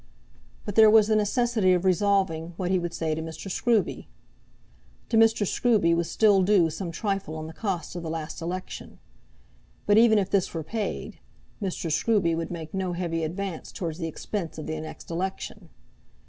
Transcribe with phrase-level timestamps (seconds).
[0.65, 3.51] But there was the necessity of resolving what he would say to Mr.
[3.51, 4.07] Scruby.
[5.09, 5.45] To Mr.
[5.45, 8.97] Scruby was still due some trifle on the cost of the last election;
[9.85, 11.19] but even if this were paid,
[11.61, 11.91] Mr.
[11.91, 15.69] Scruby would make no heavy advance towards the expense of the next election.